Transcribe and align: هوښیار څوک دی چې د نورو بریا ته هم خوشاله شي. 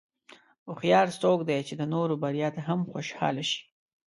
هوښیار 0.67 1.07
څوک 1.21 1.39
دی 1.49 1.59
چې 1.67 1.73
د 1.77 1.81
نورو 1.93 2.13
بریا 2.23 2.49
ته 2.55 2.61
هم 2.67 2.79
خوشاله 2.91 3.43
شي. 3.49 3.61